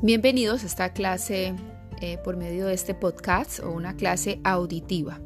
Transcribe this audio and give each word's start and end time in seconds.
Bienvenidos 0.00 0.62
a 0.62 0.66
esta 0.66 0.92
clase 0.92 1.56
eh, 2.00 2.18
por 2.22 2.36
medio 2.36 2.68
de 2.68 2.74
este 2.74 2.94
podcast 2.94 3.58
o 3.58 3.72
una 3.72 3.96
clase 3.96 4.38
auditiva 4.44 5.20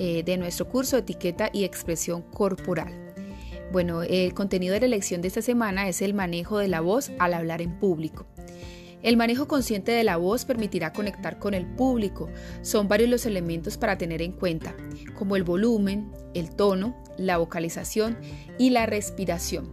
eh, 0.00 0.24
de 0.24 0.36
nuestro 0.36 0.68
curso 0.68 0.96
etiqueta 0.96 1.48
y 1.52 1.62
expresión 1.62 2.22
corporal. 2.22 3.14
Bueno, 3.70 4.02
el 4.02 4.34
contenido 4.34 4.74
de 4.74 4.80
la 4.80 4.88
lección 4.88 5.22
de 5.22 5.28
esta 5.28 5.42
semana 5.42 5.88
es 5.88 6.02
el 6.02 6.12
manejo 6.12 6.58
de 6.58 6.66
la 6.66 6.80
voz 6.80 7.12
al 7.20 7.34
hablar 7.34 7.62
en 7.62 7.78
público. 7.78 8.26
El 9.04 9.16
manejo 9.16 9.46
consciente 9.46 9.92
de 9.92 10.02
la 10.02 10.16
voz 10.16 10.44
permitirá 10.44 10.92
conectar 10.92 11.38
con 11.38 11.54
el 11.54 11.64
público. 11.64 12.28
Son 12.62 12.88
varios 12.88 13.10
los 13.10 13.26
elementos 13.26 13.78
para 13.78 13.96
tener 13.96 14.22
en 14.22 14.32
cuenta, 14.32 14.74
como 15.14 15.36
el 15.36 15.44
volumen, 15.44 16.10
el 16.34 16.50
tono, 16.50 17.00
la 17.16 17.38
vocalización 17.38 18.18
y 18.58 18.70
la 18.70 18.86
respiración. 18.86 19.72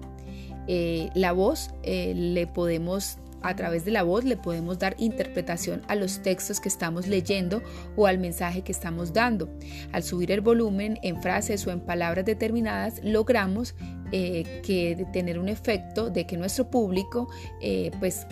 Eh, 0.68 1.10
la 1.16 1.32
voz 1.32 1.72
le 1.84 2.46
podemos 2.46 3.18
a 3.48 3.56
través 3.56 3.86
de 3.86 3.92
la 3.92 4.04
voz 4.04 4.24
le 4.24 4.38
podemos 4.38 4.80
dar 4.80 4.96
interpretación 4.98 5.82
a 5.88 5.96
los 5.96 6.22
textos 6.22 6.60
que 6.60 6.70
estamos 6.70 7.08
leyendo 7.08 7.62
o 7.96 8.08
al 8.08 8.18
mensaje 8.18 8.62
que 8.62 8.72
estamos 8.72 9.14
dando. 9.14 9.50
Al 9.92 10.04
subir 10.04 10.32
el 10.32 10.42
volumen 10.42 11.00
en 11.04 11.22
frases 11.22 11.66
o 11.68 11.72
en 11.72 11.80
palabras 11.80 12.26
determinadas, 12.26 13.02
logramos 13.04 13.76
eh, 14.12 14.62
que 14.66 15.06
tener 15.12 15.40
un 15.40 15.50
efecto 15.50 16.10
de 16.10 16.26
que 16.26 16.38
nuestro 16.38 16.70
público 16.70 17.28
eh, 17.62 17.92
pues 18.00 18.26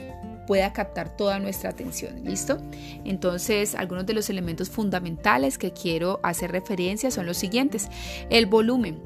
pueda 0.45 0.71
captar 0.73 1.15
toda 1.15 1.39
nuestra 1.39 1.69
atención. 1.69 2.23
¿Listo? 2.23 2.57
Entonces, 3.03 3.75
algunos 3.75 4.05
de 4.05 4.13
los 4.13 4.29
elementos 4.29 4.69
fundamentales 4.69 5.57
que 5.57 5.71
quiero 5.71 6.19
hacer 6.23 6.51
referencia 6.51 7.11
son 7.11 7.25
los 7.25 7.37
siguientes. 7.37 7.89
El 8.29 8.45
volumen. 8.45 9.01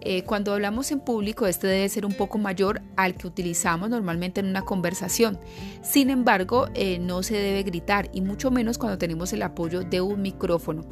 Eh, 0.00 0.22
cuando 0.24 0.52
hablamos 0.52 0.90
en 0.92 1.00
público, 1.00 1.46
este 1.46 1.66
debe 1.66 1.88
ser 1.88 2.04
un 2.04 2.12
poco 2.12 2.38
mayor 2.38 2.82
al 2.96 3.14
que 3.14 3.26
utilizamos 3.26 3.88
normalmente 3.88 4.40
en 4.40 4.46
una 4.46 4.62
conversación. 4.62 5.38
Sin 5.82 6.10
embargo, 6.10 6.68
eh, 6.74 6.98
no 6.98 7.22
se 7.22 7.34
debe 7.36 7.62
gritar 7.62 8.10
y 8.12 8.20
mucho 8.20 8.50
menos 8.50 8.76
cuando 8.76 8.98
tenemos 8.98 9.32
el 9.32 9.42
apoyo 9.42 9.82
de 9.82 10.00
un 10.00 10.20
micrófono, 10.20 10.84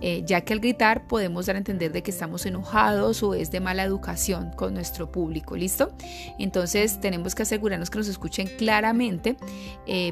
eh, 0.00 0.22
ya 0.24 0.42
que 0.42 0.54
al 0.54 0.60
gritar 0.60 1.06
podemos 1.06 1.46
dar 1.46 1.56
a 1.56 1.58
entender 1.58 1.92
de 1.92 2.02
que 2.02 2.10
estamos 2.10 2.46
enojados 2.46 3.22
o 3.22 3.34
es 3.34 3.50
de 3.50 3.60
mala 3.60 3.82
educación 3.82 4.50
con 4.56 4.72
nuestro 4.74 5.12
público. 5.12 5.56
¿Listo? 5.56 5.92
Entonces 6.38 7.00
tenemos 7.00 7.34
que 7.34 7.42
asegurarnos 7.42 7.90
que 7.90 7.98
nos 7.98 8.08
escuchen 8.08 8.48
claramente, 8.56 9.36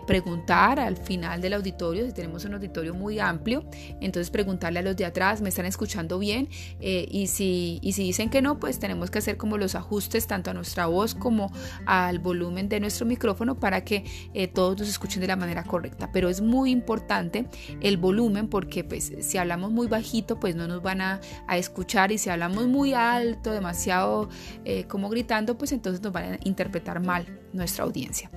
preguntar 0.07 0.79
al 0.79 0.97
final 0.97 1.41
del 1.41 1.55
auditorio, 1.55 2.07
si 2.07 2.13
tenemos 2.13 2.45
un 2.45 2.55
auditorio 2.55 2.95
muy 2.95 3.19
amplio, 3.19 3.65
entonces 4.01 4.31
preguntarle 4.31 4.81
a 4.81 4.83
los 4.83 4.97
de 4.97 5.05
atrás, 5.05 5.41
¿me 5.41 5.49
están 5.49 5.67
escuchando 5.67 6.19
bien? 6.19 6.49
y, 6.81 7.27
si, 7.29 7.79
y 7.83 7.93
si 7.93 8.05
dicen 8.05 8.29
que 8.33 8.43
no, 8.43 8.59
pues 8.59 8.79
tenemos 8.79 9.11
que 9.11 9.19
hacer 9.19 9.37
como 9.37 9.59
los 9.59 9.75
ajustes 9.75 10.27
tanto 10.27 10.51
a 10.51 10.55
nuestra 10.55 10.87
voz 10.87 11.15
como 11.15 11.53
al 11.85 12.19
volumen 12.19 12.69
de 12.69 12.81
nuestro 12.81 13.05
micrófono 13.05 13.61
para 13.61 13.85
que 13.85 14.05
eh, 14.33 14.49
todos 14.49 14.79
nos 14.79 14.89
escuchen 14.89 15.21
de 15.21 15.29
la 15.29 15.37
manera 15.37 15.63
correcta. 15.65 16.11
Pero 16.13 16.31
es 16.31 16.41
muy 16.41 16.71
importante 16.71 17.47
el 17.83 17.99
volumen 17.99 18.49
porque 18.49 18.85
pues 18.85 19.13
si 19.21 19.37
hablamos 19.37 19.71
muy 19.71 19.87
bajito 19.87 20.41
pues 20.41 20.57
no 20.57 20.67
nos 20.67 20.83
van 20.83 21.03
a, 21.03 21.21
escuchar 21.53 22.11
y 22.11 22.17
si 22.17 22.31
hablamos 22.31 22.67
muy 22.67 22.95
alto, 22.95 23.53
demasiado 23.53 24.31
eh, 24.65 24.85
como 24.85 25.11
gritando, 25.11 25.59
pues 25.59 25.71
entonces 25.73 26.03
nos 26.03 26.13
van 26.13 26.33
a 26.33 26.39
interpretar 26.45 27.01
mal 27.01 27.27
nuestra 27.53 27.85
audiencia. 27.85 28.31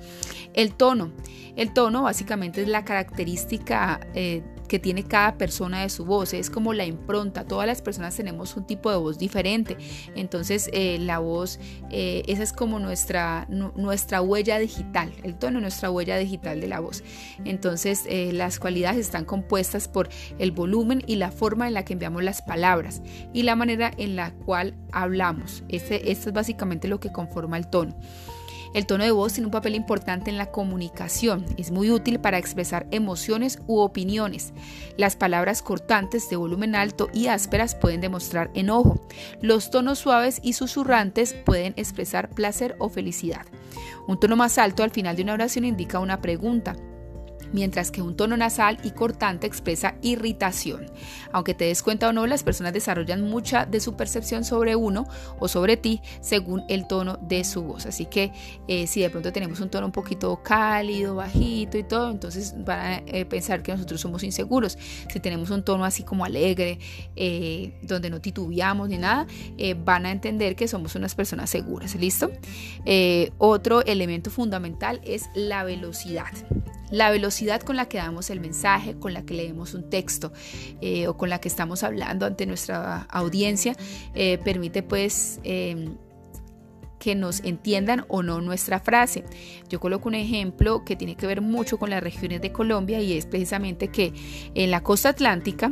El 0.52 0.74
tono. 0.74 1.12
El 1.56 1.72
tono 1.72 2.02
básicamente 2.02 2.60
es 2.60 2.68
la 2.68 2.84
característica 2.84 4.06
eh, 4.12 4.42
que 4.66 4.78
tiene 4.78 5.04
cada 5.04 5.36
persona 5.36 5.82
de 5.82 5.88
su 5.88 6.04
voz, 6.04 6.34
es 6.34 6.50
como 6.50 6.72
la 6.72 6.84
impronta, 6.84 7.44
todas 7.44 7.66
las 7.66 7.82
personas 7.82 8.16
tenemos 8.16 8.56
un 8.56 8.66
tipo 8.66 8.90
de 8.90 8.96
voz 8.96 9.18
diferente, 9.18 9.76
entonces 10.14 10.70
eh, 10.72 10.98
la 11.00 11.18
voz, 11.18 11.58
eh, 11.90 12.22
esa 12.26 12.42
es 12.42 12.52
como 12.52 12.78
nuestra, 12.78 13.46
nuestra 13.48 14.20
huella 14.20 14.58
digital, 14.58 15.12
el 15.22 15.36
tono 15.36 15.60
nuestra 15.60 15.90
huella 15.90 16.16
digital 16.16 16.60
de 16.60 16.68
la 16.68 16.80
voz, 16.80 17.02
entonces 17.44 18.04
eh, 18.06 18.32
las 18.32 18.58
cualidades 18.58 18.98
están 18.98 19.24
compuestas 19.24 19.88
por 19.88 20.08
el 20.38 20.52
volumen 20.52 21.02
y 21.06 21.16
la 21.16 21.30
forma 21.30 21.66
en 21.66 21.74
la 21.74 21.84
que 21.84 21.94
enviamos 21.94 22.22
las 22.22 22.42
palabras 22.42 23.02
y 23.32 23.42
la 23.42 23.56
manera 23.56 23.90
en 23.96 24.16
la 24.16 24.32
cual 24.32 24.74
hablamos, 24.92 25.62
este, 25.68 26.10
esto 26.10 26.30
es 26.30 26.34
básicamente 26.34 26.88
lo 26.88 27.00
que 27.00 27.12
conforma 27.12 27.56
el 27.56 27.68
tono. 27.68 27.96
El 28.76 28.84
tono 28.84 29.04
de 29.04 29.10
voz 29.10 29.32
tiene 29.32 29.46
un 29.46 29.52
papel 29.52 29.74
importante 29.74 30.28
en 30.28 30.36
la 30.36 30.50
comunicación. 30.50 31.46
Es 31.56 31.70
muy 31.70 31.90
útil 31.90 32.20
para 32.20 32.36
expresar 32.36 32.86
emociones 32.90 33.58
u 33.66 33.78
opiniones. 33.78 34.52
Las 34.98 35.16
palabras 35.16 35.62
cortantes 35.62 36.28
de 36.28 36.36
volumen 36.36 36.74
alto 36.74 37.08
y 37.14 37.28
ásperas 37.28 37.74
pueden 37.74 38.02
demostrar 38.02 38.50
enojo. 38.52 39.00
Los 39.40 39.70
tonos 39.70 39.98
suaves 39.98 40.40
y 40.42 40.52
susurrantes 40.52 41.32
pueden 41.32 41.72
expresar 41.78 42.28
placer 42.28 42.76
o 42.78 42.90
felicidad. 42.90 43.46
Un 44.08 44.20
tono 44.20 44.36
más 44.36 44.58
alto 44.58 44.82
al 44.82 44.90
final 44.90 45.16
de 45.16 45.22
una 45.22 45.32
oración 45.32 45.64
indica 45.64 45.98
una 45.98 46.20
pregunta 46.20 46.76
mientras 47.52 47.90
que 47.90 48.02
un 48.02 48.16
tono 48.16 48.36
nasal 48.36 48.78
y 48.82 48.90
cortante 48.90 49.46
expresa 49.46 49.94
irritación. 50.02 50.86
Aunque 51.32 51.54
te 51.54 51.66
des 51.66 51.82
cuenta 51.82 52.08
o 52.08 52.12
no, 52.12 52.26
las 52.26 52.42
personas 52.42 52.72
desarrollan 52.72 53.22
mucha 53.22 53.66
de 53.66 53.80
su 53.80 53.96
percepción 53.96 54.44
sobre 54.44 54.76
uno 54.76 55.06
o 55.38 55.48
sobre 55.48 55.76
ti 55.76 56.00
según 56.20 56.64
el 56.68 56.86
tono 56.86 57.18
de 57.20 57.44
su 57.44 57.62
voz. 57.62 57.86
Así 57.86 58.06
que 58.06 58.32
eh, 58.68 58.86
si 58.86 59.00
de 59.00 59.10
pronto 59.10 59.32
tenemos 59.32 59.60
un 59.60 59.70
tono 59.70 59.86
un 59.86 59.92
poquito 59.92 60.42
cálido, 60.42 61.16
bajito 61.16 61.78
y 61.78 61.82
todo, 61.82 62.10
entonces 62.10 62.54
van 62.64 62.78
a 62.78 63.02
eh, 63.06 63.24
pensar 63.24 63.62
que 63.62 63.72
nosotros 63.72 64.00
somos 64.00 64.22
inseguros. 64.22 64.78
Si 65.12 65.20
tenemos 65.20 65.50
un 65.50 65.64
tono 65.64 65.84
así 65.84 66.02
como 66.02 66.24
alegre, 66.24 66.78
eh, 67.16 67.72
donde 67.82 68.10
no 68.10 68.20
titubeamos 68.20 68.88
ni 68.88 68.98
nada, 68.98 69.26
van 69.84 70.06
a 70.06 70.10
entender 70.10 70.56
que 70.56 70.68
somos 70.68 70.94
unas 70.94 71.14
personas 71.14 71.50
seguras. 71.50 71.94
¿Listo? 71.96 72.30
otro 73.38 73.84
elemento 73.84 74.30
fundamental 74.30 75.00
es 75.04 75.24
la 75.34 75.64
velocidad 75.64 76.32
la 76.90 77.10
velocidad 77.10 77.35
con 77.64 77.76
la 77.76 77.86
que 77.86 77.98
damos 77.98 78.30
el 78.30 78.40
mensaje, 78.40 78.98
con 78.98 79.12
la 79.12 79.22
que 79.24 79.34
leemos 79.34 79.74
un 79.74 79.88
texto 79.90 80.32
eh, 80.80 81.06
o 81.06 81.16
con 81.16 81.28
la 81.28 81.40
que 81.40 81.48
estamos 81.48 81.82
hablando 81.82 82.26
ante 82.26 82.46
nuestra 82.46 83.02
audiencia, 83.02 83.76
eh, 84.14 84.38
permite 84.42 84.82
pues 84.82 85.40
em, 85.44 85.96
que 86.98 87.14
nos 87.14 87.40
entiendan 87.40 88.04
o 88.08 88.22
no 88.22 88.40
nuestra 88.40 88.80
frase. 88.80 89.24
Yo 89.68 89.80
coloco 89.80 90.08
un 90.08 90.14
ejemplo 90.14 90.84
que 90.84 90.96
tiene 90.96 91.16
que 91.16 91.26
ver 91.26 91.40
mucho 91.40 91.78
con 91.78 91.90
las 91.90 92.02
regiones 92.02 92.40
de 92.40 92.52
Colombia 92.52 93.00
y 93.00 93.12
es 93.12 93.26
precisamente 93.26 93.88
que 93.88 94.12
en 94.54 94.70
la 94.70 94.82
costa 94.82 95.10
atlántica, 95.10 95.70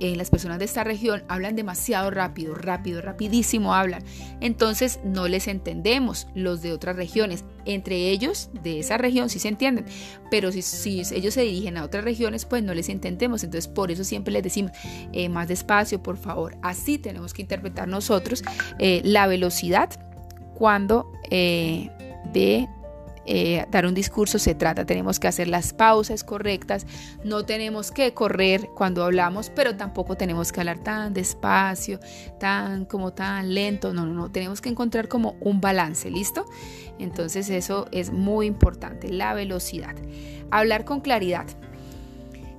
eh, 0.00 0.16
las 0.16 0.30
personas 0.30 0.58
de 0.58 0.64
esta 0.64 0.82
región 0.82 1.22
hablan 1.28 1.56
demasiado 1.56 2.10
rápido, 2.10 2.54
rápido, 2.54 3.02
rapidísimo 3.02 3.74
hablan. 3.74 4.02
Entonces 4.40 5.00
no 5.04 5.28
les 5.28 5.46
entendemos 5.46 6.26
los 6.34 6.62
de 6.62 6.72
otras 6.72 6.96
regiones. 6.96 7.44
Entre 7.66 8.08
ellos, 8.08 8.50
de 8.62 8.80
esa 8.80 8.96
región, 8.96 9.28
sí 9.28 9.38
se 9.38 9.48
entienden. 9.48 9.84
Pero 10.30 10.50
si, 10.52 10.62
si 10.62 11.02
ellos 11.14 11.34
se 11.34 11.42
dirigen 11.42 11.76
a 11.76 11.84
otras 11.84 12.02
regiones, 12.02 12.46
pues 12.46 12.62
no 12.62 12.72
les 12.72 12.88
entendemos. 12.88 13.44
Entonces 13.44 13.68
por 13.68 13.90
eso 13.90 14.02
siempre 14.02 14.32
les 14.32 14.42
decimos 14.42 14.72
eh, 15.12 15.28
más 15.28 15.48
despacio, 15.48 16.02
por 16.02 16.16
favor. 16.16 16.56
Así 16.62 16.98
tenemos 16.98 17.34
que 17.34 17.42
interpretar 17.42 17.86
nosotros 17.86 18.42
eh, 18.78 19.02
la 19.04 19.26
velocidad 19.26 19.90
cuando 20.54 21.10
de 21.30 22.68
eh, 23.32 23.64
dar 23.70 23.86
un 23.86 23.94
discurso 23.94 24.40
se 24.40 24.56
trata. 24.56 24.84
Tenemos 24.84 25.20
que 25.20 25.28
hacer 25.28 25.46
las 25.46 25.72
pausas 25.72 26.24
correctas, 26.24 26.84
no 27.22 27.44
tenemos 27.44 27.92
que 27.92 28.12
correr 28.12 28.70
cuando 28.74 29.04
hablamos, 29.04 29.50
pero 29.54 29.76
tampoco 29.76 30.16
tenemos 30.16 30.50
que 30.50 30.58
hablar 30.58 30.80
tan 30.80 31.14
despacio, 31.14 32.00
tan 32.40 32.86
como 32.86 33.12
tan 33.12 33.54
lento. 33.54 33.94
No, 33.94 34.04
no, 34.04 34.14
no, 34.14 34.32
tenemos 34.32 34.60
que 34.60 34.68
encontrar 34.68 35.06
como 35.06 35.36
un 35.40 35.60
balance, 35.60 36.10
¿listo? 36.10 36.44
Entonces 36.98 37.50
eso 37.50 37.86
es 37.92 38.10
muy 38.10 38.46
importante, 38.46 39.12
la 39.12 39.32
velocidad. 39.32 39.94
Hablar 40.50 40.84
con 40.84 41.00
claridad. 41.00 41.46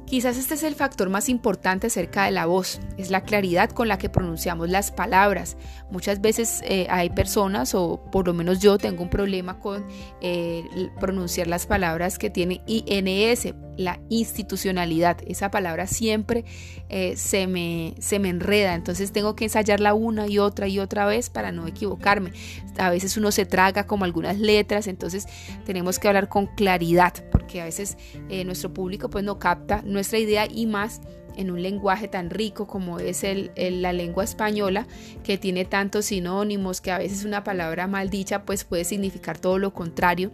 Quizás 0.05 0.37
este 0.37 0.55
es 0.55 0.63
el 0.63 0.75
factor 0.75 1.09
más 1.09 1.29
importante 1.29 1.87
acerca 1.87 2.25
de 2.25 2.31
la 2.31 2.45
voz, 2.45 2.81
es 2.97 3.11
la 3.11 3.21
claridad 3.21 3.69
con 3.69 3.87
la 3.87 3.97
que 3.97 4.09
pronunciamos 4.09 4.69
las 4.69 4.91
palabras. 4.91 5.55
Muchas 5.89 6.19
veces 6.19 6.61
eh, 6.65 6.85
hay 6.89 7.09
personas, 7.09 7.73
o 7.75 8.03
por 8.11 8.27
lo 8.27 8.33
menos 8.33 8.59
yo 8.59 8.77
tengo 8.77 9.03
un 9.03 9.09
problema 9.09 9.59
con 9.59 9.85
eh, 10.19 10.65
pronunciar 10.99 11.47
las 11.47 11.65
palabras 11.65 12.19
que 12.19 12.29
tienen 12.29 12.61
INS, 12.67 13.53
la 13.77 14.01
institucionalidad. 14.09 15.17
Esa 15.25 15.49
palabra 15.49 15.87
siempre 15.87 16.43
eh, 16.89 17.15
se, 17.15 17.47
me, 17.47 17.95
se 17.99 18.19
me 18.19 18.27
enreda, 18.27 18.75
entonces 18.75 19.13
tengo 19.13 19.37
que 19.37 19.45
ensayarla 19.45 19.93
una 19.93 20.27
y 20.27 20.39
otra 20.39 20.67
y 20.67 20.79
otra 20.79 21.05
vez 21.05 21.29
para 21.29 21.53
no 21.53 21.67
equivocarme. 21.67 22.33
A 22.77 22.89
veces 22.89 23.15
uno 23.15 23.31
se 23.31 23.45
traga 23.45 23.87
como 23.87 24.03
algunas 24.03 24.37
letras, 24.39 24.87
entonces 24.87 25.25
tenemos 25.65 25.99
que 25.99 26.09
hablar 26.09 26.27
con 26.27 26.47
claridad, 26.47 27.13
porque 27.31 27.61
a 27.61 27.65
veces 27.65 27.97
nuestro 28.45 28.73
público 28.73 29.09
pues 29.09 29.23
no 29.23 29.39
capta 29.39 29.81
nuestra 30.01 30.17
idea 30.17 30.47
y 30.49 30.65
más 30.65 30.99
en 31.35 31.51
un 31.51 31.61
lenguaje 31.61 32.07
tan 32.07 32.31
rico 32.31 32.65
como 32.65 32.97
es 32.99 33.23
el, 33.23 33.51
la 33.55 33.93
lengua 33.93 34.23
española, 34.23 34.87
que 35.23 35.37
tiene 35.37 35.63
tantos 35.63 36.05
sinónimos, 36.05 36.81
que 36.81 36.91
a 36.91 36.97
veces 36.97 37.23
una 37.23 37.43
palabra 37.43 37.85
mal 37.85 38.09
dicha 38.09 38.43
pues 38.43 38.63
puede 38.63 38.83
significar 38.83 39.37
todo 39.37 39.59
lo 39.59 39.75
contrario 39.75 40.31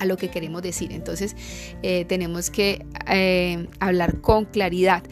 a 0.00 0.04
lo 0.04 0.18
que 0.18 0.28
queremos 0.28 0.60
decir. 0.60 0.92
Entonces 0.92 1.34
eh, 1.82 2.04
tenemos 2.04 2.50
que 2.50 2.84
eh, 3.08 3.68
hablar 3.80 4.20
con 4.20 4.44
claridad. 4.44 5.02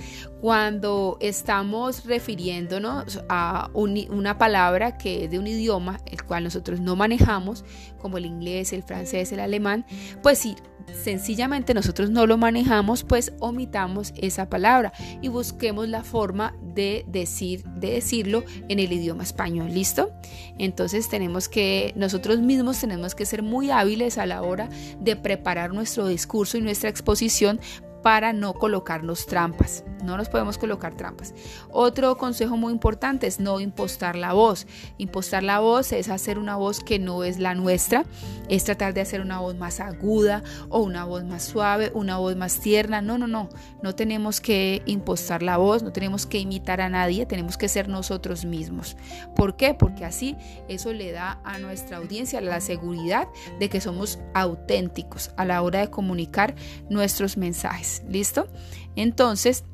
Cuando 0.42 1.16
estamos 1.20 2.04
refiriéndonos 2.04 3.22
a 3.30 3.70
una 3.72 4.36
palabra 4.36 4.98
que 4.98 5.24
es 5.24 5.30
de 5.30 5.38
un 5.38 5.46
idioma 5.46 5.98
el 6.10 6.22
cual 6.24 6.44
nosotros 6.44 6.80
no 6.80 6.94
manejamos, 6.94 7.64
como 7.98 8.18
el 8.18 8.26
inglés, 8.26 8.74
el 8.74 8.82
francés, 8.82 9.32
el 9.32 9.40
alemán, 9.40 9.86
pues 10.22 10.38
sí, 10.38 10.56
sencillamente 11.02 11.74
nosotros 11.74 12.10
no 12.10 12.26
lo 12.26 12.38
manejamos, 12.38 13.04
pues 13.04 13.32
omitamos 13.40 14.12
esa 14.16 14.48
palabra 14.48 14.92
y 15.20 15.28
busquemos 15.28 15.88
la 15.88 16.04
forma 16.04 16.54
de 16.62 17.04
decir 17.08 17.64
de 17.64 17.92
decirlo 17.92 18.44
en 18.68 18.78
el 18.78 18.92
idioma 18.92 19.22
español, 19.22 19.72
¿listo? 19.72 20.12
Entonces 20.58 21.08
tenemos 21.08 21.48
que 21.48 21.92
nosotros 21.96 22.40
mismos 22.40 22.80
tenemos 22.80 23.14
que 23.14 23.26
ser 23.26 23.42
muy 23.42 23.70
hábiles 23.70 24.18
a 24.18 24.26
la 24.26 24.42
hora 24.42 24.68
de 25.00 25.16
preparar 25.16 25.72
nuestro 25.72 26.06
discurso 26.06 26.58
y 26.58 26.60
nuestra 26.60 26.90
exposición 26.90 27.60
para 28.02 28.32
no 28.32 28.54
colocarnos 28.54 29.26
trampas. 29.26 29.84
No 30.02 30.16
nos 30.16 30.28
podemos 30.28 30.58
colocar 30.58 30.94
trampas. 30.96 31.32
Otro 31.70 32.16
consejo 32.18 32.56
muy 32.56 32.72
importante 32.72 33.26
es 33.26 33.38
no 33.38 33.60
impostar 33.60 34.16
la 34.16 34.32
voz. 34.32 34.66
Impostar 34.98 35.44
la 35.44 35.60
voz 35.60 35.92
es 35.92 36.08
hacer 36.08 36.38
una 36.38 36.56
voz 36.56 36.80
que 36.80 36.98
no 36.98 37.22
es 37.22 37.38
la 37.38 37.54
nuestra, 37.54 38.04
es 38.48 38.64
tratar 38.64 38.94
de 38.94 39.00
hacer 39.00 39.20
una 39.20 39.38
voz 39.38 39.54
más 39.56 39.78
aguda 39.78 40.42
o 40.68 40.80
una 40.80 41.04
voz 41.04 41.24
más 41.24 41.44
suave, 41.44 41.92
una 41.94 42.18
voz 42.18 42.36
más 42.36 42.58
tierna. 42.60 43.00
No, 43.00 43.16
no, 43.16 43.28
no. 43.28 43.48
No 43.82 43.94
tenemos 43.94 44.40
que 44.40 44.82
impostar 44.86 45.42
la 45.42 45.56
voz, 45.56 45.82
no 45.82 45.92
tenemos 45.92 46.26
que 46.26 46.38
imitar 46.38 46.80
a 46.80 46.88
nadie, 46.88 47.26
tenemos 47.26 47.56
que 47.56 47.68
ser 47.68 47.88
nosotros 47.88 48.44
mismos. 48.44 48.96
¿Por 49.36 49.56
qué? 49.56 49.74
Porque 49.74 50.04
así 50.04 50.36
eso 50.68 50.92
le 50.92 51.12
da 51.12 51.40
a 51.44 51.58
nuestra 51.58 51.98
audiencia 51.98 52.40
la 52.40 52.60
seguridad 52.60 53.28
de 53.60 53.68
que 53.68 53.80
somos 53.80 54.18
auténticos 54.34 55.30
a 55.36 55.44
la 55.44 55.62
hora 55.62 55.80
de 55.80 55.90
comunicar 55.90 56.54
nuestros 56.88 57.36
mensajes. 57.36 57.91
¿Listo? 58.08 58.48
Entonces, 58.96 59.64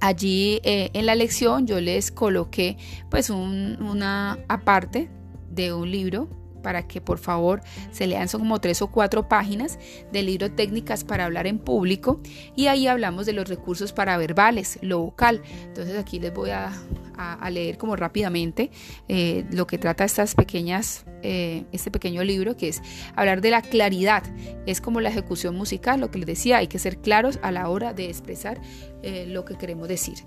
allí 0.00 0.60
eh, 0.64 0.90
en 0.92 1.06
la 1.06 1.14
lección 1.14 1.66
yo 1.66 1.80
les 1.80 2.10
coloqué 2.10 2.76
pues 3.10 3.30
una 3.30 4.38
aparte 4.48 5.08
de 5.50 5.72
un 5.72 5.90
libro 5.90 6.28
para 6.62 6.88
que 6.88 7.00
por 7.00 7.18
favor 7.18 7.60
se 7.92 8.08
lean, 8.08 8.28
son 8.28 8.40
como 8.40 8.60
tres 8.60 8.82
o 8.82 8.88
cuatro 8.88 9.28
páginas 9.28 9.78
del 10.10 10.26
libro 10.26 10.50
Técnicas 10.50 11.04
para 11.04 11.24
hablar 11.24 11.46
en 11.46 11.60
público 11.60 12.20
y 12.56 12.66
ahí 12.66 12.88
hablamos 12.88 13.24
de 13.24 13.34
los 13.34 13.48
recursos 13.48 13.92
para 13.92 14.18
verbales, 14.18 14.80
lo 14.82 14.98
vocal. 14.98 15.42
Entonces 15.62 15.96
aquí 15.96 16.18
les 16.18 16.34
voy 16.34 16.50
a, 16.50 16.72
a, 17.16 17.50
leer 17.50 17.78
como 17.78 17.96
rápidamente 17.96 18.70
eh, 19.08 19.44
lo 19.50 19.66
que 19.66 19.78
trata 19.78 20.04
estas 20.04 20.34
pequeñas, 20.34 21.04
eh, 21.22 21.64
este 21.72 21.90
pequeño 21.90 22.22
libro, 22.24 22.56
que 22.56 22.68
es 22.68 22.82
hablar 23.14 23.40
de 23.40 23.50
la 23.50 23.62
claridad. 23.62 24.22
Es 24.66 24.80
como 24.80 25.00
la 25.00 25.08
ejecución 25.08 25.56
musical, 25.56 26.00
lo 26.00 26.10
que 26.10 26.18
les 26.18 26.26
decía, 26.26 26.58
hay 26.58 26.66
que 26.66 26.78
ser 26.78 26.98
claros 26.98 27.38
a 27.42 27.50
la 27.52 27.68
hora 27.68 27.92
de 27.92 28.06
expresar 28.06 28.60
eh, 29.02 29.26
lo 29.26 29.44
que 29.44 29.56
queremos 29.56 29.88
decir. 29.88 30.18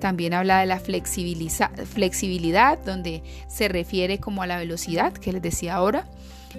también 0.00 0.34
habla 0.34 0.60
de 0.60 0.66
la 0.66 0.80
flexibilidad, 0.80 2.78
donde 2.84 3.22
se 3.48 3.68
refiere 3.68 4.18
como 4.18 4.42
a 4.42 4.46
la 4.46 4.58
velocidad, 4.58 5.12
que 5.12 5.32
les 5.32 5.42
decía 5.42 5.74
ahora 5.74 6.08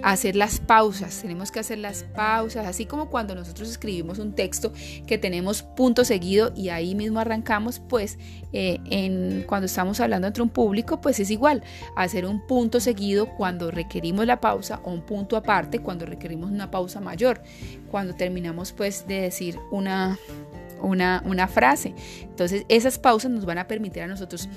hacer 0.02 0.36
las 0.36 0.60
pausas, 0.60 1.20
tenemos 1.20 1.50
que 1.50 1.60
hacer 1.60 1.78
las 1.78 2.04
pausas, 2.04 2.66
así 2.66 2.86
como 2.86 3.10
cuando 3.10 3.34
nosotros 3.34 3.70
escribimos 3.70 4.18
un 4.18 4.32
texto 4.34 4.72
que 5.06 5.18
tenemos 5.18 5.62
punto 5.62 6.04
seguido 6.04 6.52
y 6.56 6.68
ahí 6.70 6.94
mismo 6.94 7.20
arrancamos, 7.20 7.80
pues 7.80 8.18
eh, 8.52 8.78
en, 8.86 9.44
cuando 9.46 9.66
estamos 9.66 10.00
hablando 10.00 10.26
entre 10.26 10.42
un 10.42 10.48
público, 10.48 11.00
pues 11.00 11.20
es 11.20 11.30
igual, 11.30 11.62
hacer 11.96 12.26
un 12.26 12.46
punto 12.46 12.80
seguido 12.80 13.26
cuando 13.36 13.70
requerimos 13.70 14.26
la 14.26 14.40
pausa 14.40 14.80
o 14.84 14.90
un 14.90 15.02
punto 15.02 15.36
aparte 15.36 15.80
cuando 15.80 16.06
requerimos 16.06 16.50
una 16.50 16.70
pausa 16.70 17.00
mayor, 17.00 17.42
cuando 17.90 18.14
terminamos 18.14 18.72
pues 18.72 19.06
de 19.06 19.22
decir 19.22 19.58
una, 19.70 20.18
una, 20.80 21.22
una 21.26 21.48
frase. 21.48 21.94
Entonces 22.22 22.64
esas 22.68 22.98
pausas 22.98 23.30
nos 23.30 23.44
van 23.44 23.58
a 23.58 23.66
permitir 23.66 24.02
a 24.02 24.06
nosotros 24.06 24.48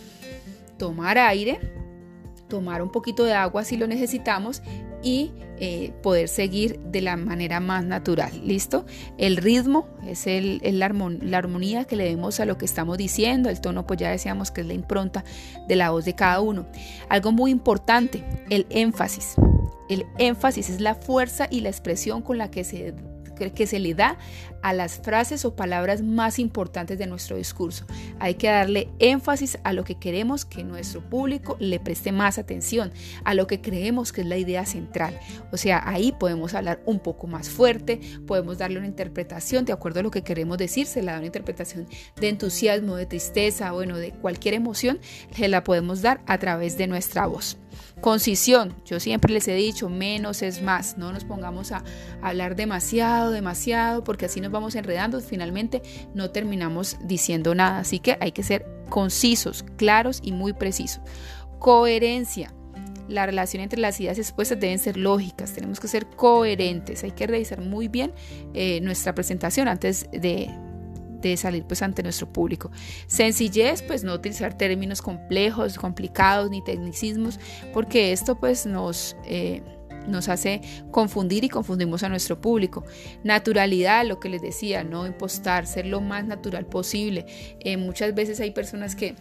tomar 0.78 1.18
aire, 1.18 1.60
tomar 2.48 2.81
un 2.81 2.92
poquito 2.92 3.24
de 3.24 3.34
agua 3.34 3.63
si 3.63 3.78
lo 3.78 3.88
necesitamos 3.88 4.62
y 5.01 5.31
eh, 5.60 5.94
poder 6.01 6.30
seguir 6.30 6.80
de 6.80 7.01
la 7.01 7.18
manera 7.18 7.60
más 7.60 7.86
natural. 7.86 8.31
¿Listo? 8.44 8.86
El 9.18 9.38
ritmo 9.38 9.88
es 10.07 10.25
el, 10.28 10.62
la, 10.80 10.86
armonía 11.38 11.86
que 11.86 11.95
le 11.95 12.06
demos 12.06 12.40
a 12.40 12.45
lo 12.45 12.57
que 12.57 12.66
estamos 12.66 12.98
diciendo. 12.98 13.50
El 13.50 13.62
tono, 13.62 13.86
pues 13.86 14.00
ya 14.00 14.10
decíamos 14.10 14.51
que 14.51 14.62
es 14.62 14.68
la 14.68 14.74
impronta 14.74 15.24
de 15.68 15.75
la 15.75 15.92
voz 15.92 16.06
de 16.06 16.16
cada 16.16 16.40
uno. 16.40 16.66
Algo 17.10 17.31
muy 17.31 17.51
importante, 17.51 18.24
el 18.50 18.66
énfasis. 18.69 19.36
El 19.89 20.06
énfasis 20.18 20.69
es 20.69 20.81
la 20.81 20.96
fuerza 20.96 21.48
y 21.51 21.60
la 21.60 21.69
expresión 21.69 22.22
con 22.22 22.38
la 22.38 22.50
que 22.50 22.63
se 22.63 22.94
que 23.36 23.68
se 23.68 23.80
le 23.80 23.94
da 23.94 24.18
a 24.62 24.74
las 24.74 25.00
frases 25.00 25.44
o 25.46 25.56
palabras 25.56 26.02
más 26.02 26.40
importantes 26.40 26.98
de 26.98 27.06
nuestro 27.06 27.36
discurso. 27.36 27.86
Hay 28.20 28.36
que 28.36 28.48
darle 28.48 28.90
énfasis 29.00 29.60
a 29.64 29.74
lo 29.74 29.84
que 29.84 29.96
queremos 29.96 30.46
que 30.46 30.64
nuestro 30.64 31.02
público 31.02 31.58
le 31.60 31.80
preste 31.80 32.12
más 32.12 32.38
atención, 32.38 32.92
a 33.26 33.34
lo 33.34 33.46
que 33.46 33.62
creemos 33.62 34.12
que 34.12 34.22
es 34.22 34.28
la 34.28 34.38
idea 34.38 34.66
central. 34.66 35.20
O 35.52 35.58
sea, 35.58 35.82
ahí 35.86 36.14
podemos 36.18 36.54
hablar 36.54 36.82
un 36.86 37.00
poco 37.00 37.28
más 37.28 37.50
fuerte, 37.50 38.00
podemos 38.26 38.58
darle 38.58 38.78
una 38.78 38.88
interpretación 38.88 39.66
de 39.66 39.74
acuerdo 39.74 40.00
a 40.00 40.04
lo 40.04 40.12
que 40.12 40.24
queremos 40.24 40.58
decir, 40.58 40.88
se 40.88 41.02
le 41.02 41.12
da 41.12 41.18
una 41.18 41.26
interpretación 41.26 41.88
de 42.20 42.30
entusiasmo, 42.30 42.96
de 42.96 43.06
tristeza, 43.06 43.72
bueno, 43.72 43.98
de 43.98 44.12
cualquier 44.12 44.54
emoción, 44.54 45.00
se 45.32 45.48
la 45.50 45.64
podemos 45.64 46.02
dar 46.02 46.22
a 46.26 46.38
través 46.38 46.78
de 46.78 46.88
nuestra 46.88 47.26
voz. 47.26 47.58
Concisión, 48.02 48.75
yo 48.86 49.00
siempre 49.00 49.34
les 49.34 49.48
he 49.48 49.56
dicho, 49.56 49.90
menos 49.90 50.42
es 50.42 50.62
más, 50.62 50.98
no 50.98 51.12
nos 51.12 51.24
pongamos 51.24 51.72
a 51.72 51.84
hablar 52.22 52.56
demasiado, 52.56 53.31
demasiado, 53.31 54.04
porque 54.04 54.25
así 54.25 54.42
nos 54.42 54.52
vamos 54.52 54.75
enredando, 54.75 55.20
finalmente 55.22 55.81
no 56.14 56.31
terminamos 56.31 56.98
diciendo 57.04 57.56
nada, 57.56 57.80
así 57.80 58.00
que 58.00 58.18
hay 58.20 58.31
que 58.31 58.44
ser 58.44 58.66
concisos, 58.90 59.64
claros 59.78 60.20
y 60.24 60.31
muy 60.31 60.54
precisos. 60.54 61.02
Coherencia, 61.60 62.54
la 63.08 63.25
relación 63.25 63.64
entre 63.64 63.80
las 63.80 64.00
ideas 64.00 64.18
expuestas 64.18 64.60
deben 64.60 64.80
ser 64.80 64.98
lógicas, 64.98 65.54
tenemos 65.54 65.80
que 65.80 65.88
ser 65.88 66.08
coherentes, 66.08 67.04
hay 67.04 67.12
que 67.12 67.28
revisar 67.28 67.62
muy 67.62 67.88
bien 67.88 68.14
eh, 68.54 68.80
nuestra 68.81 69.14
presentación 69.16 69.68
antes 69.68 70.08
de, 70.12 70.50
de 71.30 71.38
salir 71.38 71.64
pues 71.66 71.81
ante 71.81 72.04
nuestro 72.04 72.31
público. 72.31 72.72
Sencillez, 73.08 73.81
pues 73.81 74.04
no 74.04 74.14
utilizar 74.14 74.58
términos 74.58 75.02
complejos, 75.02 75.78
complicados 75.78 76.50
ni 76.50 76.64
tecnicismos, 76.64 77.40
porque 77.74 78.12
esto 78.12 78.40
pues 78.40 78.66
nos... 78.66 79.16
Eh, 79.25 79.62
nos 80.08 80.28
hace 80.28 80.60
confundir 80.92 81.46
y 81.46 81.50
confundimos 81.50 82.04
a 82.04 82.10
nuestro 82.10 82.42
público. 82.42 82.84
Naturalidad, 83.24 84.06
lo 84.06 84.20
que 84.20 84.28
les 84.28 84.42
decía, 84.42 84.84
no 84.84 85.08
impostar, 85.08 85.66
ser 85.66 85.86
lo 85.86 86.02
más 86.02 86.25
natural 86.25 86.66
posible. 86.66 87.25
Eh, 87.62 87.78
muchas 87.78 88.14
veces 88.14 88.42
hay 88.42 88.52
personas 88.52 88.96
que 88.98 89.16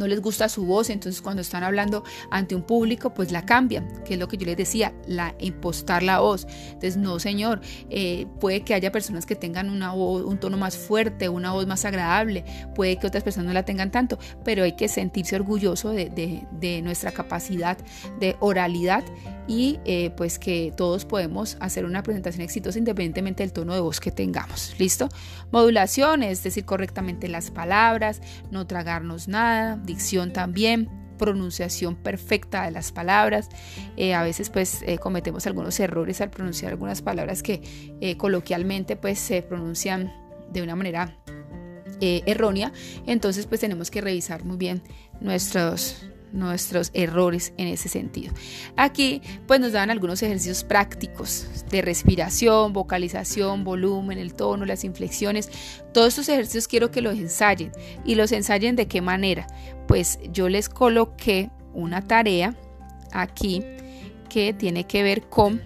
no 0.00 0.06
les 0.06 0.20
gusta 0.20 0.48
su 0.48 0.64
voz, 0.64 0.90
entonces 0.90 1.20
cuando 1.20 1.42
están 1.42 1.62
hablando 1.62 2.02
ante 2.30 2.54
un 2.54 2.62
público, 2.62 3.12
pues 3.12 3.30
la 3.30 3.44
cambian, 3.44 4.02
que 4.04 4.14
es 4.14 4.20
lo 4.20 4.28
que 4.28 4.38
yo 4.38 4.46
les 4.46 4.56
decía, 4.56 4.94
la 5.06 5.34
impostar 5.38 6.02
la 6.02 6.20
voz. 6.20 6.46
Entonces, 6.66 6.96
no, 6.96 7.20
señor, 7.20 7.60
eh, 7.90 8.26
puede 8.40 8.62
que 8.62 8.72
haya 8.74 8.90
personas 8.90 9.26
que 9.26 9.36
tengan 9.36 9.68
una 9.68 9.92
voz, 9.92 10.24
un 10.24 10.38
tono 10.38 10.56
más 10.56 10.76
fuerte, 10.76 11.28
una 11.28 11.52
voz 11.52 11.66
más 11.66 11.84
agradable, 11.84 12.44
puede 12.74 12.96
que 12.96 13.06
otras 13.06 13.22
personas 13.22 13.48
no 13.48 13.52
la 13.52 13.64
tengan 13.64 13.90
tanto, 13.90 14.18
pero 14.42 14.64
hay 14.64 14.74
que 14.74 14.88
sentirse 14.88 15.36
orgulloso 15.36 15.90
de 15.90 16.80
nuestra 16.82 17.12
capacidad 17.12 17.76
de 18.18 18.36
oralidad 18.40 19.04
y 19.50 19.80
eh, 19.84 20.10
pues 20.16 20.38
que 20.38 20.72
todos 20.76 21.04
podemos 21.04 21.56
hacer 21.58 21.84
una 21.84 22.04
presentación 22.04 22.42
exitosa 22.42 22.78
independientemente 22.78 23.42
del 23.42 23.52
tono 23.52 23.74
de 23.74 23.80
voz 23.80 23.98
que 23.98 24.12
tengamos. 24.12 24.76
¿Listo? 24.78 25.08
Modulación, 25.50 26.22
es 26.22 26.44
decir, 26.44 26.64
correctamente 26.64 27.26
las 27.26 27.50
palabras, 27.50 28.20
no 28.52 28.68
tragarnos 28.68 29.26
nada, 29.26 29.76
dicción 29.90 30.32
también, 30.32 30.88
pronunciación 31.18 31.96
perfecta 31.96 32.64
de 32.64 32.70
las 32.70 32.92
palabras. 32.92 33.48
Eh, 33.96 34.14
a 34.14 34.22
veces 34.22 34.50
pues 34.50 34.82
eh, 34.86 34.98
cometemos 34.98 35.46
algunos 35.46 35.78
errores 35.80 36.20
al 36.20 36.30
pronunciar 36.30 36.72
algunas 36.72 37.02
palabras 37.02 37.42
que 37.42 38.16
coloquialmente 38.16 38.96
pues 38.96 39.18
se 39.18 39.42
pronuncian 39.42 40.12
de 40.50 40.62
una 40.62 40.76
manera 40.76 41.16
errónea. 42.00 42.72
Entonces 43.06 43.46
pues 43.46 43.60
tenemos 43.60 43.90
que 43.90 44.00
revisar 44.00 44.44
muy 44.44 44.56
bien 44.56 44.82
nuestros 45.20 46.09
nuestros 46.32 46.90
errores 46.94 47.52
en 47.56 47.68
ese 47.68 47.88
sentido. 47.88 48.32
Aquí 48.76 49.22
pues 49.46 49.60
nos 49.60 49.72
dan 49.72 49.90
algunos 49.90 50.22
ejercicios 50.22 50.64
prácticos 50.64 51.46
de 51.70 51.82
respiración, 51.82 52.72
vocalización, 52.72 53.64
volumen, 53.64 54.18
el 54.18 54.34
tono, 54.34 54.64
las 54.64 54.84
inflexiones. 54.84 55.50
Todos 55.92 56.08
estos 56.08 56.28
ejercicios 56.28 56.68
quiero 56.68 56.90
que 56.90 57.02
los 57.02 57.14
ensayen 57.18 57.72
y 58.04 58.14
los 58.14 58.32
ensayen 58.32 58.76
de 58.76 58.86
qué 58.86 59.00
manera. 59.00 59.46
Pues 59.86 60.18
yo 60.32 60.48
les 60.48 60.68
coloqué 60.68 61.50
una 61.72 62.06
tarea 62.06 62.54
aquí 63.12 63.62
que 64.28 64.52
tiene 64.52 64.86
que 64.86 65.02
ver 65.02 65.22
con 65.28 65.60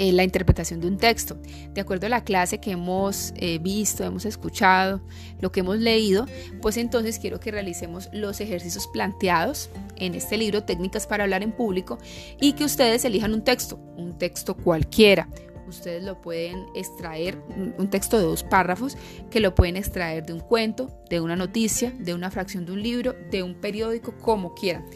eh, 0.00 0.12
la 0.12 0.24
interpretación 0.24 0.80
de 0.80 0.86
un 0.86 0.96
texto. 0.96 1.36
De 1.74 1.82
acuerdo 1.82 2.06
a 2.06 2.08
la 2.08 2.24
clase 2.24 2.58
que 2.58 2.70
hemos 2.70 3.34
eh, 3.36 3.58
visto, 3.58 4.02
hemos 4.02 4.24
escuchado, 4.24 5.02
lo 5.42 5.52
que 5.52 5.60
hemos 5.60 5.76
leído, 5.76 6.24
pues 6.62 6.78
entonces 6.78 7.18
quiero 7.18 7.38
que 7.38 7.50
realicemos 7.50 8.08
los 8.10 8.40
ejercicios 8.40 8.88
planteados 8.88 9.68
en 9.96 10.14
este 10.14 10.38
libro, 10.38 10.64
Técnicas 10.64 11.06
para 11.06 11.24
hablar 11.24 11.42
en 11.42 11.52
público, 11.52 11.98
y 12.40 12.54
que 12.54 12.64
ustedes 12.64 13.04
elijan 13.04 13.34
un 13.34 13.44
texto, 13.44 13.76
un 13.98 14.16
texto 14.16 14.56
cualquiera. 14.56 15.28
Ustedes 15.68 16.02
lo 16.02 16.18
pueden 16.22 16.64
extraer, 16.74 17.36
un 17.76 17.90
texto 17.90 18.16
de 18.16 18.24
dos 18.24 18.42
párrafos, 18.42 18.96
que 19.30 19.40
lo 19.40 19.54
pueden 19.54 19.76
extraer 19.76 20.24
de 20.24 20.32
un 20.32 20.40
cuento, 20.40 20.88
de 21.10 21.20
una 21.20 21.36
noticia, 21.36 21.92
de 21.98 22.14
una 22.14 22.30
fracción 22.30 22.64
de 22.64 22.72
un 22.72 22.82
libro, 22.82 23.14
de 23.30 23.42
un 23.42 23.54
periódico, 23.54 24.14
como 24.16 24.54
quieran 24.54 24.86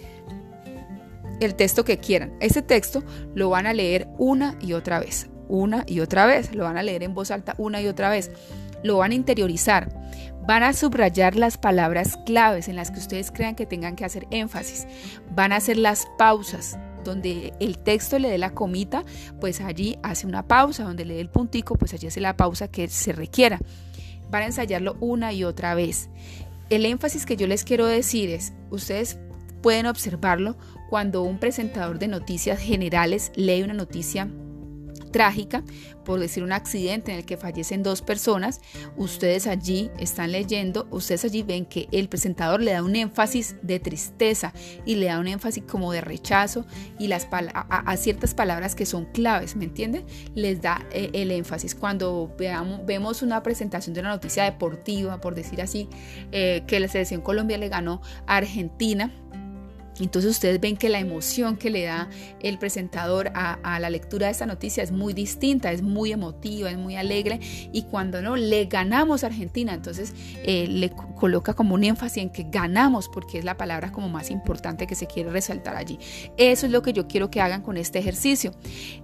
el 1.41 1.55
texto 1.55 1.85
que 1.85 1.99
quieran. 1.99 2.37
Ese 2.41 2.62
texto 2.62 3.03
lo 3.35 3.50
van 3.50 3.67
a 3.67 3.73
leer 3.73 4.09
una 4.19 4.57
y 4.61 4.73
otra 4.73 5.00
vez. 5.00 5.29
una 5.49 5.85
y 5.87 6.00
otra 6.00 6.26
vez, 6.26 6.55
lo 6.55 6.64
van 6.64 6.79
a 6.79 6.83
leer 6.83 7.03
en 7.03 7.14
voz 7.14 7.31
alta 7.31 7.55
una 7.59 7.81
y 7.81 7.87
otra 7.87 8.09
vez, 8.09 8.31
lo 8.83 8.99
van 8.99 9.12
a 9.12 9.14
interiorizar, 9.14 9.88
van 10.47 10.62
a 10.62 10.73
subrayar 10.73 11.37
las 11.37 11.59
palabras 11.59 12.19
claves 12.25 12.69
en 12.69 12.76
las 12.76 12.91
que 12.91 12.99
ustedes 12.99 13.31
crean 13.31 13.55
que 13.55 13.67
tengan 13.67 13.97
que 13.97 14.05
hacer 14.05 14.26
énfasis, 14.31 14.87
van 15.31 15.53
a 15.53 15.57
hacer 15.57 15.76
las 15.76 16.07
pausas, 16.19 16.79
donde 17.05 17.53
el 17.61 17.79
texto 17.79 18.19
le 18.19 18.31
dé 18.31 18.38
la 18.38 18.55
comita, 18.55 19.05
pues 19.41 19.61
allí 19.61 19.99
hace 20.03 20.26
una 20.26 20.47
pausa, 20.47 20.85
donde 20.85 21.05
le 21.05 21.14
dé 21.14 21.21
el 21.21 21.29
puntico, 21.29 21.76
pues 21.76 21.93
allí 21.93 22.07
hace 22.07 22.21
la 22.21 22.37
pausa 22.37 22.69
que 22.69 22.88
se 22.88 23.12
requiera. 23.12 23.59
Van 24.31 24.43
a 24.43 24.47
ensayarlo 24.47 24.97
una 25.00 25.33
y 25.33 25.45
otra 25.45 25.75
vez. 25.75 26.09
El 26.71 26.87
énfasis 26.87 27.26
que 27.26 27.37
yo 27.37 27.47
les 27.47 27.62
quiero 27.62 27.87
decir 27.87 28.31
es, 28.31 28.55
ustedes 28.71 29.19
pueden 29.64 29.87
observarlo 29.87 30.59
cuando 30.90 31.23
un 31.23 31.38
presentador 31.38 31.99
de 31.99 32.06
noticias 32.06 32.61
generales 32.61 33.33
lee 33.35 33.62
una 33.62 33.73
noticia 33.73 34.28
trágica, 35.11 35.64
por 36.04 36.21
decir 36.21 36.42
un 36.42 36.52
accidente 36.52 37.12
en 37.12 37.18
el 37.18 37.25
que 37.25 37.37
fallecen 37.37 37.83
dos 37.83 38.02
personas, 38.02 38.61
ustedes 38.97 39.47
allí 39.47 39.90
están 39.99 40.33
leyendo, 40.33 40.87
ustedes 40.90 41.25
allí 41.25 41.42
ven 41.42 41.66
que 41.66 41.88
el 41.92 42.09
presentador 42.09 42.61
le 42.61 42.73
da 42.73 42.83
un 42.83 42.97
énfasis 42.97 43.56
de 43.62 43.80
tristeza 43.80 44.52
y 44.85 44.97
le 44.97 45.06
da 45.06 45.18
un 45.18 45.28
énfasis 45.28 45.62
como 45.64 45.92
de 45.92 46.00
rechazo 46.00 46.66
y 46.99 47.06
las 47.06 47.28
a, 47.30 47.97
ciertas 47.97 48.35
palabras 48.35 48.75
que 48.75 48.87
son 48.87 49.06
claves, 49.06 49.56
¿me 49.56 49.64
entienden? 49.64 50.04
Les 50.35 50.61
da 50.61 50.85
eh, 50.90 51.11
el 51.12 51.30
énfasis. 51.30 51.75
Cuando 51.75 52.35
veamos, 52.37 52.85
vemos 52.85 53.23
una 53.23 53.42
presentación 53.42 53.94
de 53.94 54.00
una 54.00 54.11
noticia 54.11 54.44
deportiva, 54.44 55.21
por 55.21 55.35
decir 55.35 55.62
así, 55.62 55.88
eh, 56.33 56.64
que 56.66 56.80
la 56.80 56.88
selección 56.88 57.23
Colombia 57.23 57.56
le 57.56 57.68
ganó 57.68 58.02
a 58.26 58.37
Argentina, 58.37 59.12
entonces 60.01 60.31
ustedes 60.31 60.61
ven 60.61 60.77
que 60.77 60.89
la 60.89 60.99
emoción 60.99 61.57
que 61.57 61.71
le 61.71 61.85
da 61.85 62.09
el 62.41 62.59
presentador 62.59 63.31
a, 63.35 63.79
la 63.79 63.91
lectura 63.91 64.27
de 64.27 64.33
esta 64.33 64.47
noticia 64.47 64.83
es 64.83 64.91
muy 64.91 65.13
distinta, 65.13 65.73
es 65.73 65.83
muy 65.83 66.13
emotiva, 66.13 66.71
es 66.71 66.79
muy 66.79 66.97
alegre 66.97 67.41
y 67.73 67.83
cuando 67.83 68.23
no 68.23 68.37
le 68.37 68.65
ganamos 68.67 69.25
a 69.25 69.29
Argentina, 69.29 69.75
entonces 69.75 70.15
eh, 70.43 70.67
le 70.69 70.91
coloca 71.25 71.54
como 71.54 71.75
un 71.75 71.85
énfasis 71.85 72.23
en 72.23 72.28
que 72.28 72.45
ganamos 72.50 73.09
porque 73.09 73.38
es 73.38 73.47
la 73.47 73.57
palabra 73.57 73.90
como 73.90 74.11
más 74.11 74.31
importante 74.31 74.87
que 74.87 74.95
se 74.95 75.07
quiere 75.07 75.31
resaltar 75.31 75.75
allí. 75.75 75.99
Eso 76.37 76.66
es 76.66 76.73
lo 76.73 76.83
que 76.83 76.93
yo 76.93 77.09
quiero 77.09 77.31
que 77.31 77.40
hagan 77.40 77.62
con 77.62 77.78
este 77.78 77.99
ejercicio. 77.99 78.52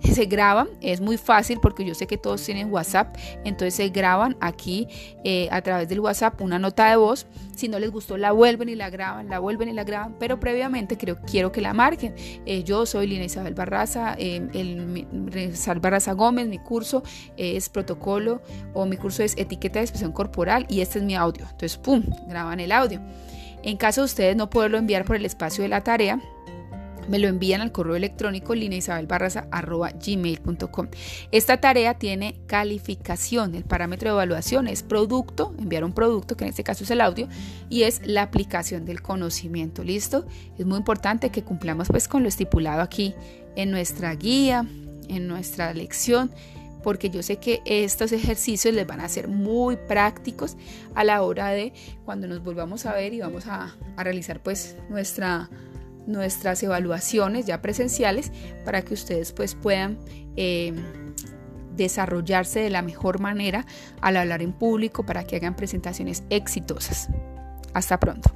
Se 0.02 0.26
graban, 0.26 0.68
es 0.82 1.00
muy 1.00 1.16
fácil 1.16 1.60
porque 1.62 1.82
yo 1.82 1.94
sé 1.94 2.06
que 2.06 2.18
todos 2.18 2.44
tienen 2.44 2.70
WhatsApp, 2.70 3.16
entonces 3.46 3.72
se 3.72 3.88
graban 3.88 4.36
aquí 4.42 4.86
eh, 5.24 5.48
a 5.50 5.62
través 5.62 5.88
del 5.88 6.00
WhatsApp 6.00 6.38
una 6.42 6.58
nota 6.58 6.90
de 6.90 6.96
voz. 6.96 7.26
Si 7.56 7.68
no 7.68 7.78
les 7.78 7.90
gustó 7.90 8.18
la 8.18 8.32
vuelven 8.32 8.68
y 8.68 8.74
la 8.74 8.90
graban, 8.90 9.30
la 9.30 9.38
vuelven 9.38 9.70
y 9.70 9.72
la 9.72 9.84
graban, 9.84 10.16
pero 10.18 10.38
previamente 10.38 10.98
creo, 10.98 11.22
quiero 11.22 11.52
que 11.52 11.62
la 11.62 11.72
marquen. 11.72 12.14
Eh, 12.44 12.64
yo 12.64 12.84
soy 12.84 13.06
Lina 13.06 13.24
Isabel 13.24 13.54
Barraza, 13.54 14.14
eh, 14.18 14.46
el, 14.52 15.06
Isabel 15.52 15.80
Barraza 15.80 16.12
Gómez, 16.12 16.48
mi 16.48 16.58
curso 16.58 17.02
es 17.38 17.70
protocolo 17.70 18.42
o 18.74 18.84
mi 18.84 18.98
curso 18.98 19.22
es 19.22 19.38
etiqueta 19.38 19.78
de 19.78 19.84
expresión 19.86 20.12
corporal 20.12 20.66
y 20.68 20.82
este 20.82 20.98
es 20.98 21.04
mi 21.06 21.14
audio. 21.14 21.46
Entonces, 21.50 21.78
¡pum!, 21.78 22.02
graban 22.28 22.60
el 22.60 22.72
audio. 22.72 23.00
En 23.62 23.76
caso 23.76 24.02
de 24.02 24.06
ustedes 24.06 24.36
no 24.36 24.50
poderlo 24.50 24.78
enviar 24.78 25.04
por 25.04 25.16
el 25.16 25.26
espacio 25.26 25.62
de 25.62 25.68
la 25.68 25.82
tarea, 25.82 26.20
me 27.10 27.18
lo 27.18 27.28
envían 27.28 27.60
al 27.60 27.72
correo 27.72 27.96
electrónico 27.96 28.54
gmail.com 28.54 30.88
Esta 31.32 31.60
tarea 31.60 31.94
tiene 31.94 32.36
calificación. 32.46 33.56
El 33.56 33.64
parámetro 33.64 34.10
de 34.10 34.14
evaluación 34.14 34.68
es 34.68 34.84
producto, 34.84 35.52
enviar 35.58 35.82
un 35.84 35.92
producto, 35.92 36.36
que 36.36 36.44
en 36.44 36.50
este 36.50 36.62
caso 36.62 36.84
es 36.84 36.90
el 36.90 37.00
audio, 37.00 37.26
y 37.68 37.82
es 37.82 38.00
la 38.04 38.22
aplicación 38.22 38.84
del 38.84 39.02
conocimiento. 39.02 39.82
¿Listo? 39.82 40.24
Es 40.56 40.66
muy 40.66 40.78
importante 40.78 41.30
que 41.30 41.42
cumplamos 41.42 41.88
pues 41.88 42.06
con 42.06 42.22
lo 42.22 42.28
estipulado 42.28 42.80
aquí 42.80 43.12
en 43.56 43.72
nuestra 43.72 44.14
guía, 44.14 44.64
en 45.08 45.26
nuestra 45.26 45.74
lección 45.74 46.30
porque 46.82 47.10
yo 47.10 47.22
sé 47.22 47.36
que 47.36 47.62
estos 47.64 48.12
ejercicios 48.12 48.74
les 48.74 48.86
van 48.86 49.00
a 49.00 49.08
ser 49.08 49.28
muy 49.28 49.76
prácticos 49.76 50.56
a 50.94 51.04
la 51.04 51.22
hora 51.22 51.48
de 51.48 51.72
cuando 52.04 52.26
nos 52.26 52.42
volvamos 52.42 52.86
a 52.86 52.92
ver 52.94 53.12
y 53.12 53.20
vamos 53.20 53.46
a, 53.46 53.76
a 53.96 54.04
realizar 54.04 54.42
pues 54.42 54.76
nuestra 54.88 55.48
nuestras 56.06 56.62
evaluaciones 56.62 57.46
ya 57.46 57.62
presenciales 57.62 58.32
para 58.64 58.82
que 58.82 58.94
ustedes 58.94 59.32
pues 59.32 59.54
puedan 59.54 59.98
eh, 60.36 60.74
desarrollarse 61.76 62.60
de 62.60 62.70
la 62.70 62.82
mejor 62.82 63.20
manera 63.20 63.66
al 64.00 64.16
hablar 64.16 64.42
en 64.42 64.52
público 64.52 65.04
para 65.04 65.24
que 65.24 65.36
hagan 65.36 65.56
presentaciones 65.56 66.24
exitosas. 66.30 67.08
Hasta 67.72 67.98
pronto. 68.00 68.34